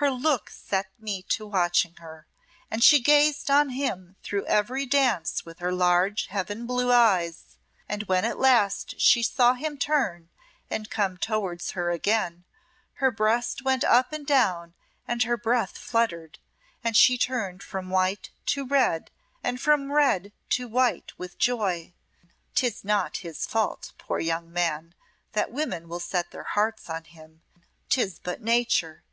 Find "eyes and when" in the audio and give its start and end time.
6.90-8.24